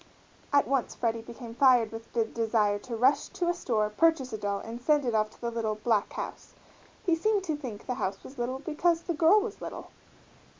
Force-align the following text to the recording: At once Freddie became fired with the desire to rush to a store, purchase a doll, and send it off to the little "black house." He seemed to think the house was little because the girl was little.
At 0.51 0.67
once 0.67 0.95
Freddie 0.95 1.21
became 1.21 1.53
fired 1.53 1.91
with 1.91 2.11
the 2.13 2.25
desire 2.25 2.79
to 2.79 2.95
rush 2.95 3.27
to 3.27 3.49
a 3.49 3.53
store, 3.53 3.87
purchase 3.91 4.33
a 4.33 4.37
doll, 4.39 4.57
and 4.57 4.81
send 4.81 5.05
it 5.05 5.13
off 5.13 5.29
to 5.29 5.39
the 5.41 5.51
little 5.51 5.75
"black 5.75 6.11
house." 6.13 6.55
He 7.05 7.15
seemed 7.15 7.43
to 7.43 7.55
think 7.55 7.85
the 7.85 7.93
house 8.01 8.23
was 8.23 8.39
little 8.39 8.57
because 8.57 9.03
the 9.03 9.13
girl 9.13 9.39
was 9.41 9.61
little. 9.61 9.91